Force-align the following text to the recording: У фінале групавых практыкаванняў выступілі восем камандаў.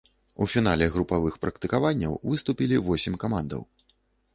У 0.43 0.47
фінале 0.53 0.87
групавых 0.95 1.37
практыкаванняў 1.45 2.19
выступілі 2.29 2.85
восем 2.89 3.13
камандаў. 3.27 3.61